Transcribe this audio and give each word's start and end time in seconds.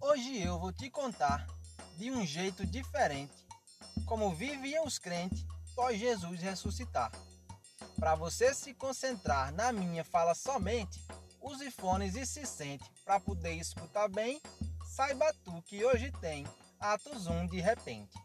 Hoje 0.00 0.40
eu 0.40 0.58
vou 0.60 0.72
te 0.72 0.88
contar 0.88 1.44
de 1.96 2.10
um 2.10 2.24
jeito 2.24 2.64
diferente 2.64 3.34
como 4.06 4.32
viviam 4.32 4.86
os 4.86 4.96
crentes 4.96 5.44
pós 5.74 5.98
Jesus 5.98 6.40
ressuscitar. 6.40 7.10
Para 7.96 8.14
você 8.14 8.54
se 8.54 8.72
concentrar 8.74 9.52
na 9.52 9.72
minha 9.72 10.04
fala 10.04 10.34
somente, 10.34 11.04
use 11.40 11.70
fones 11.72 12.14
e 12.14 12.24
se 12.24 12.46
sente 12.46 12.88
para 13.04 13.18
poder 13.18 13.54
escutar 13.54 14.08
bem. 14.08 14.40
Saiba 14.86 15.34
tu 15.44 15.60
que 15.62 15.84
hoje 15.84 16.12
tem 16.20 16.46
Atos 16.78 17.26
1 17.26 17.48
de 17.48 17.60
repente. 17.60 18.16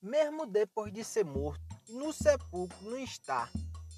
Mesmo 0.00 0.46
depois 0.46 0.92
de 0.92 1.02
ser 1.02 1.24
morto 1.24 1.60
e 1.88 1.92
no 1.92 2.12
sepulcro 2.12 2.76
não 2.82 2.98
estar, 2.98 3.50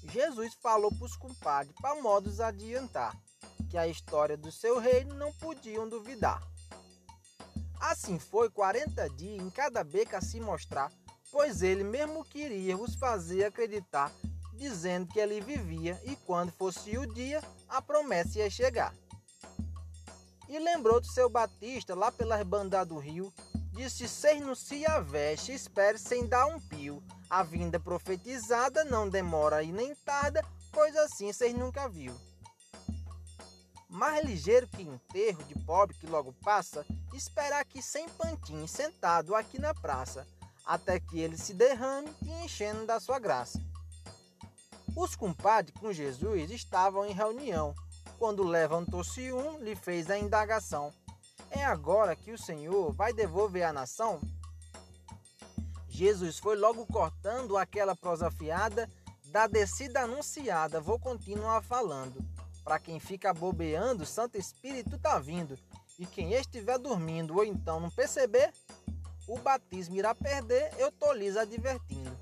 Jesus 0.03 0.55
falou 0.55 0.91
para 0.91 1.05
os 1.05 1.15
compadres 1.15 1.75
para 1.79 2.01
modos 2.01 2.39
adiantar 2.39 3.15
que 3.69 3.77
a 3.77 3.87
história 3.87 4.35
do 4.35 4.51
seu 4.51 4.79
reino 4.79 5.13
não 5.13 5.31
podiam 5.33 5.87
duvidar. 5.87 6.41
Assim 7.79 8.17
foi 8.17 8.49
40 8.49 9.09
dias 9.11 9.41
em 9.41 9.49
cada 9.51 9.83
beca 9.83 10.19
se 10.21 10.39
mostrar, 10.39 10.91
pois 11.31 11.61
ele 11.61 11.83
mesmo 11.83 12.25
queria 12.25 12.75
os 12.75 12.95
fazer 12.95 13.45
acreditar, 13.45 14.11
dizendo 14.53 15.07
que 15.07 15.19
ele 15.19 15.39
vivia 15.39 16.01
e 16.03 16.15
quando 16.15 16.51
fosse 16.51 16.97
o 16.97 17.05
dia, 17.05 17.41
a 17.69 17.81
promessa 17.81 18.39
ia 18.39 18.49
chegar. 18.49 18.93
E 20.49 20.59
lembrou 20.59 20.99
do 20.99 21.07
seu 21.07 21.29
Batista 21.29 21.95
lá 21.95 22.11
pelas 22.11 22.43
bandas 22.43 22.87
do 22.87 22.97
rio, 22.97 23.31
Disse: 23.71 24.07
Seis 24.07 24.41
não 24.41 24.53
se 24.53 24.85
aveste, 24.85 25.53
espere 25.53 25.97
sem 25.97 26.27
dar 26.27 26.45
um 26.45 26.59
pio. 26.59 27.01
A 27.29 27.43
vinda 27.43 27.79
profetizada 27.79 28.83
não 28.83 29.09
demora 29.09 29.63
e 29.63 29.71
nem 29.71 29.95
tarda, 29.95 30.43
pois 30.71 30.95
assim 30.95 31.31
vocês 31.31 31.53
nunca 31.53 31.87
viu. 31.87 32.13
Mais 33.87 34.23
ligeiro 34.23 34.67
que 34.67 34.81
enterro 34.81 35.43
de 35.43 35.55
pobre 35.65 35.97
que 35.97 36.07
logo 36.07 36.33
passa, 36.43 36.85
espera 37.13 37.59
aqui 37.59 37.81
sem 37.81 38.07
pantinho, 38.09 38.67
sentado 38.67 39.35
aqui 39.35 39.59
na 39.59 39.73
praça, 39.73 40.25
até 40.65 40.99
que 40.99 41.19
ele 41.19 41.37
se 41.37 41.53
derrame 41.53 42.09
e 42.21 42.31
enchendo 42.45 42.85
da 42.85 42.99
sua 42.99 43.19
graça. 43.19 43.61
Os 44.95 45.15
compadres 45.15 45.73
com 45.77 45.91
Jesus 45.91 46.51
estavam 46.51 47.05
em 47.05 47.13
reunião, 47.13 47.73
quando 48.17 48.43
levantou-se 48.43 49.31
um, 49.31 49.57
lhe 49.59 49.75
fez 49.75 50.09
a 50.09 50.17
indagação. 50.17 50.93
É 51.51 51.63
agora 51.65 52.15
que 52.15 52.31
o 52.31 52.37
Senhor 52.37 52.93
vai 52.93 53.13
devolver 53.13 53.63
a 53.63 53.73
nação? 53.73 54.21
Jesus 55.89 56.39
foi 56.39 56.55
logo 56.55 56.85
cortando 56.85 57.57
aquela 57.57 57.93
prosa 57.93 58.31
fiada 58.31 58.89
da 59.25 59.47
descida 59.47 60.01
anunciada. 60.01 60.79
Vou 60.79 60.97
continuar 60.97 61.61
falando. 61.61 62.25
Para 62.63 62.79
quem 62.79 62.99
fica 62.99 63.33
bobeando, 63.33 64.05
Santo 64.05 64.37
Espírito 64.37 64.97
tá 64.97 65.19
vindo. 65.19 65.59
E 65.99 66.05
quem 66.05 66.33
estiver 66.33 66.79
dormindo 66.79 67.35
ou 67.35 67.43
então 67.43 67.81
não 67.81 67.91
perceber, 67.91 68.53
o 69.27 69.37
batismo 69.37 69.95
irá 69.95 70.15
perder, 70.15 70.71
eu 70.77 70.89
tô 70.91 71.11
lhes 71.11 71.35
advertindo. 71.35 72.17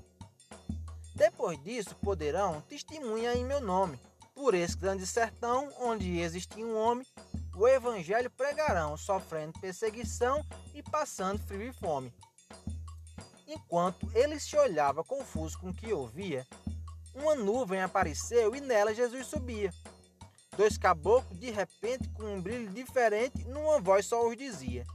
Depois 1.14 1.62
disso, 1.62 1.94
poderão 2.02 2.60
testemunhar 2.62 3.36
em 3.36 3.44
meu 3.44 3.60
nome, 3.60 3.98
por 4.34 4.54
esse 4.54 4.76
grande 4.76 5.06
sertão 5.06 5.72
onde 5.78 6.18
existia 6.18 6.66
um 6.66 6.76
homem 6.76 7.06
o 7.60 7.68
evangelho 7.68 8.30
pregarão, 8.30 8.96
sofrendo 8.96 9.60
perseguição 9.60 10.42
e 10.72 10.82
passando 10.82 11.38
frio 11.40 11.62
e 11.62 11.72
fome. 11.74 12.10
Enquanto 13.46 14.10
ele 14.14 14.40
se 14.40 14.56
olhava 14.56 15.04
confuso 15.04 15.58
com 15.58 15.68
o 15.68 15.74
que 15.74 15.92
ouvia, 15.92 16.46
uma 17.14 17.34
nuvem 17.34 17.82
apareceu 17.82 18.54
e 18.56 18.62
nela 18.62 18.94
Jesus 18.94 19.26
subia. 19.26 19.70
Dois 20.56 20.78
caboclos, 20.78 21.38
de 21.38 21.50
repente, 21.50 22.08
com 22.10 22.22
um 22.22 22.40
brilho 22.40 22.70
diferente, 22.70 23.44
numa 23.44 23.78
voz 23.78 24.06
só 24.06 24.26
os 24.26 24.36
dizia: 24.36 24.86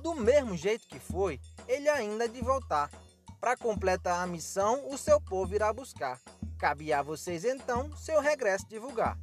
Do 0.00 0.14
mesmo 0.14 0.54
jeito 0.54 0.86
que 0.86 0.98
foi, 0.98 1.40
ele 1.66 1.88
ainda 1.88 2.28
de 2.28 2.42
voltar. 2.42 2.90
Para 3.40 3.56
completar 3.56 4.22
a 4.22 4.26
missão, 4.26 4.86
o 4.90 4.98
seu 4.98 5.18
povo 5.18 5.54
irá 5.54 5.72
buscar. 5.72 6.20
Cabia 6.58 6.98
a 6.98 7.02
vocês 7.02 7.44
então 7.44 7.96
seu 7.96 8.20
regresso 8.20 8.68
divulgar 8.68 9.18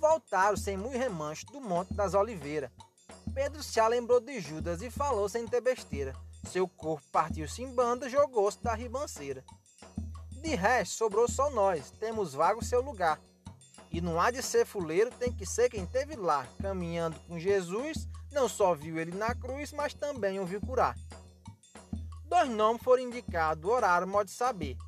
voltaram 0.00 0.56
sem 0.56 0.76
muito 0.76 0.96
remancho 0.96 1.46
do 1.46 1.60
Monte 1.60 1.92
das 1.92 2.14
Oliveiras. 2.14 2.70
Pedro 3.34 3.62
se 3.62 3.80
lembrou 3.88 4.18
de 4.18 4.40
Judas 4.40 4.80
e 4.80 4.90
falou 4.90 5.28
sem 5.28 5.46
ter 5.46 5.60
besteira. 5.60 6.14
Seu 6.50 6.66
corpo 6.66 7.06
partiu-se 7.12 7.62
em 7.62 7.72
banda, 7.72 8.08
jogou-se 8.08 8.60
da 8.62 8.74
ribanceira. 8.74 9.44
De 10.30 10.54
resto, 10.54 10.94
sobrou 10.96 11.28
só 11.28 11.50
nós, 11.50 11.90
temos 11.90 12.32
vago 12.32 12.64
seu 12.64 12.80
lugar. 12.80 13.20
E 13.92 14.00
não 14.00 14.18
há 14.18 14.30
de 14.30 14.42
ser 14.42 14.64
fuleiro, 14.64 15.10
tem 15.10 15.30
que 15.30 15.44
ser 15.44 15.68
quem 15.68 15.84
teve 15.84 16.16
lá, 16.16 16.46
caminhando 16.62 17.20
com 17.28 17.38
Jesus, 17.38 18.08
não 18.32 18.48
só 18.48 18.74
viu 18.74 18.98
ele 18.98 19.12
na 19.12 19.34
cruz, 19.34 19.72
mas 19.72 19.92
também 19.92 20.40
o 20.40 20.46
viu 20.46 20.60
curar. 20.60 20.96
Dois 22.24 22.48
nomes 22.48 22.82
foram 22.82 23.02
indicados, 23.02 23.68
oraram, 23.68 24.06
modo 24.06 24.30
saber 24.30 24.78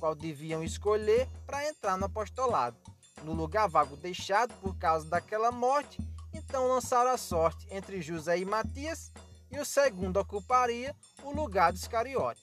qual 0.00 0.14
deviam 0.14 0.64
escolher 0.64 1.28
para 1.46 1.68
entrar 1.68 1.98
no 1.98 2.06
apostolado 2.06 2.76
no 3.22 3.32
lugar 3.32 3.68
vago 3.68 3.96
deixado 3.96 4.52
por 4.60 4.76
causa 4.76 5.06
daquela 5.06 5.50
morte, 5.50 5.98
então 6.32 6.68
lançaram 6.68 7.10
a 7.10 7.16
sorte 7.16 7.66
entre 7.70 8.02
José 8.02 8.38
e 8.38 8.44
Matias, 8.44 9.12
e 9.50 9.58
o 9.58 9.64
segundo 9.64 10.18
ocuparia 10.18 10.96
o 11.22 11.30
lugar 11.30 11.72
de 11.72 11.78
Iscariote. 11.78 12.42